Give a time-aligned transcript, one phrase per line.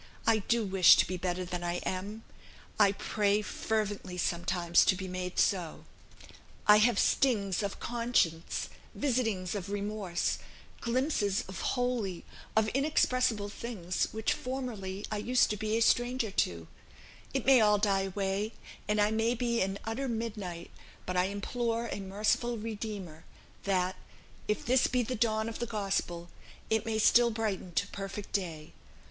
[0.25, 2.23] I do wish to be better than I am.
[2.79, 5.85] I pray fervently sometimes to be made so.
[6.65, 10.39] I have stings of conscience, visitings of remorse,
[10.79, 12.25] glimpses of holy,
[12.55, 16.67] of inexpressible things, which formerly I used to be a stranger to;
[17.31, 18.53] it may all die away,
[18.87, 20.71] and I may be in utter midnight,
[21.05, 23.23] but I implore a merciful Redeemer,
[23.65, 23.97] that,
[24.47, 26.29] if this be the dawn of the gospel,
[26.71, 28.73] it may still brighten to perfect day.